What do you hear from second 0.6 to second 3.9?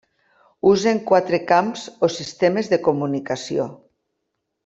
Usen quatre camps o sistemes de comunicació.